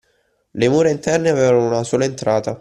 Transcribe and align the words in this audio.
Le 0.53 0.67
mura 0.67 0.89
interne 0.89 1.29
avevano 1.29 1.63
una 1.63 1.83
sola 1.83 2.05
entrata 2.05 2.49